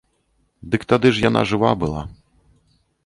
[0.71, 2.01] Дык тады ж яна жыва была.